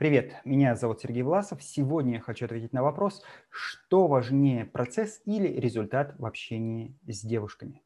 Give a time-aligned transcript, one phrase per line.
[0.00, 1.62] Привет, меня зовут Сергей Власов.
[1.62, 7.82] Сегодня я хочу ответить на вопрос, что важнее, процесс или результат в общении с девушками.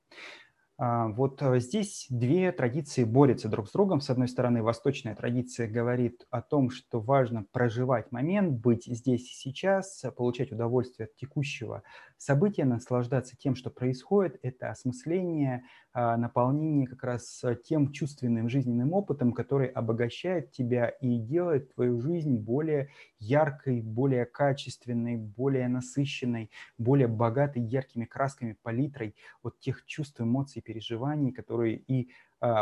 [0.78, 4.00] А, вот э, здесь две традиции борются друг с другом.
[4.00, 9.34] С одной стороны, восточная традиция говорит о том, что важно проживать момент, быть здесь и
[9.34, 11.82] сейчас, получать удовольствие от текущего
[12.24, 14.38] события, наслаждаться тем, что происходит.
[14.42, 21.74] Это осмысление, а, наполнение как раз тем чувственным жизненным опытом, который обогащает тебя и делает
[21.74, 29.84] твою жизнь более яркой, более качественной, более насыщенной, более богатой яркими красками, палитрой от тех
[29.84, 32.10] чувств, эмоций, переживаний, которые и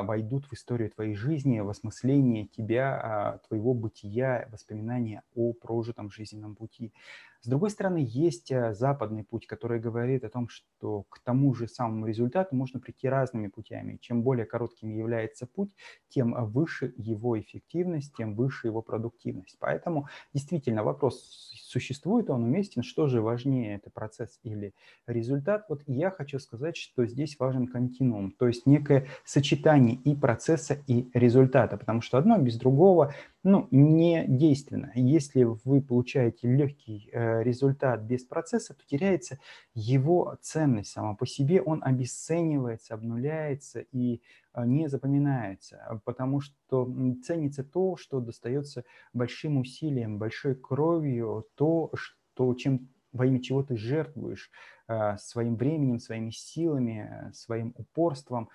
[0.02, 6.54] войдут в историю твоей жизни, в осмысление тебя, а, твоего бытия, воспоминания о прожитом жизненном
[6.54, 6.92] пути.
[7.40, 11.66] С другой стороны, есть а, западный путь, который говорит о том, что к тому же
[11.66, 13.98] самому результату можно прийти разными путями.
[14.00, 15.74] Чем более коротким является путь,
[16.08, 19.56] тем выше его эффективность, тем выше его продуктивность.
[19.58, 24.74] Поэтому действительно вопрос, существует он уместен, что же важнее, это процесс или
[25.06, 25.64] результат.
[25.68, 31.08] Вот я хочу сказать, что здесь важен континуум, то есть некое сочетание и процесса, и
[31.14, 33.14] результата, потому что одно без другого
[33.44, 34.92] ну, не действенно.
[34.94, 39.38] Если вы получаете легкий э, результат без процесса, то теряется
[39.74, 44.22] его ценность сама по себе, он обесценивается, обнуляется и
[44.54, 46.88] э, не запоминается, потому что
[47.24, 53.76] ценится то, что достается большим усилием, большой кровью, то, что, чем во имя чего ты
[53.76, 54.50] жертвуешь
[54.86, 58.48] э, своим временем, своими силами, своим упорством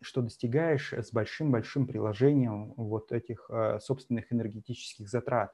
[0.00, 5.52] что достигаешь с большим-большим приложением вот этих э, собственных энергетических затрат.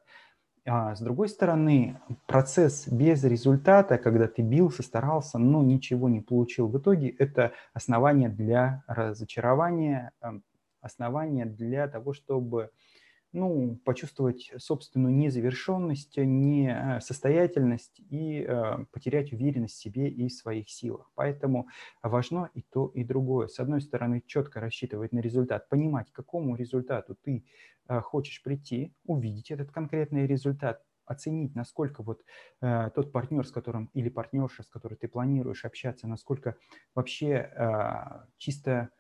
[0.67, 6.69] А с другой стороны, процесс без результата, когда ты бился, старался, но ничего не получил
[6.69, 10.45] в итоге, это основание для разочарования, эм,
[10.83, 12.71] основание для того, чтобы
[13.33, 21.11] ну, почувствовать собственную незавершенность, несостоятельность и э, потерять уверенность в себе и в своих силах.
[21.15, 21.69] Поэтому
[22.03, 23.47] важно и то, и другое.
[23.49, 27.45] С одной стороны, четко рассчитывать на результат, понимать, к какому результату ты
[27.89, 32.23] э, хочешь прийти, увидеть этот конкретный результат, оценить, насколько вот
[32.61, 36.57] э, тот партнер, с которым или партнерша, с которой ты планируешь общаться, насколько
[36.95, 38.91] вообще э, чисто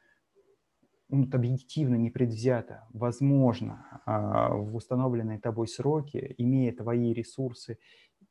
[1.10, 7.78] ну, объективно, непредвзято, возможно, а, в установленные тобой сроки, имея твои ресурсы,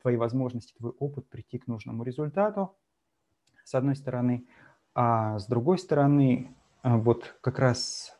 [0.02, 2.76] твои возможности, твой опыт, прийти к нужному результату,
[3.64, 4.48] с одной стороны.
[4.96, 8.18] А с другой стороны, а, вот как раз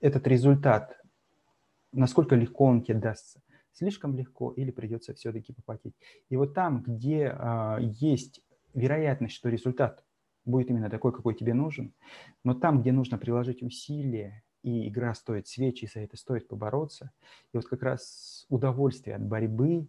[0.00, 1.00] этот результат,
[1.92, 3.42] насколько легко он тебе дастся,
[3.72, 5.94] слишком легко или придется все-таки попотеть.
[6.30, 8.40] И вот там, где а, есть
[8.72, 10.05] вероятность, что результат
[10.46, 11.92] будет именно такой, какой тебе нужен.
[12.44, 17.12] Но там, где нужно приложить усилия, и игра стоит свечи, и за это стоит побороться,
[17.52, 19.86] и вот как раз удовольствие от борьбы,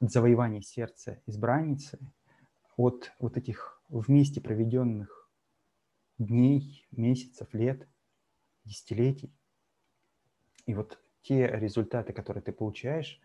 [0.00, 1.98] от завоевания сердца избранницы,
[2.76, 5.30] от вот этих вместе проведенных
[6.18, 7.86] дней, месяцев, лет,
[8.64, 9.32] десятилетий.
[10.66, 13.20] И вот те результаты, которые ты получаешь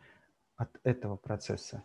[0.56, 1.84] от этого процесса,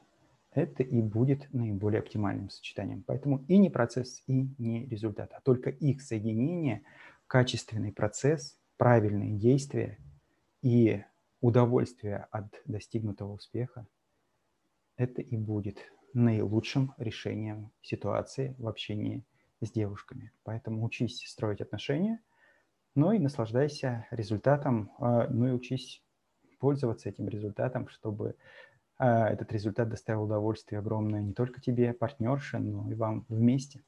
[0.59, 3.03] это и будет наиболее оптимальным сочетанием.
[3.07, 6.83] Поэтому и не процесс, и не результат, а только их соединение,
[7.27, 9.99] качественный процесс, правильные действия
[10.63, 11.03] и
[11.41, 13.87] удовольствие от достигнутого успеха,
[14.97, 15.79] это и будет
[16.13, 19.25] наилучшим решением ситуации в общении
[19.61, 20.33] с девушками.
[20.43, 22.21] Поэтому учись строить отношения,
[22.95, 26.03] ну и наслаждайся результатом, а, ну и учись
[26.59, 28.35] пользоваться этим результатом, чтобы
[29.07, 33.83] этот результат доставил удовольствие огромное не только тебе, партнерше, но и вам вместе.